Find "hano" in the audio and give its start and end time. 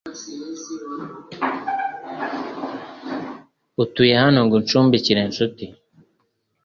4.23-4.39